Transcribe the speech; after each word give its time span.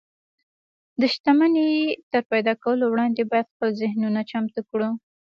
د 0.99 1.01
شتمنۍ 1.13 1.73
تر 2.11 2.21
پيدا 2.31 2.53
کولو 2.63 2.85
وړاندې 2.87 3.29
بايد 3.31 3.47
خپل 3.53 3.69
ذهنونه 3.81 4.19
چمتو 4.31 4.61
کړو. 4.69 4.89